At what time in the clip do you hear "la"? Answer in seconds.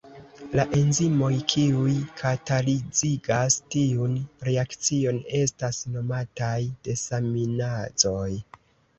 0.59-0.63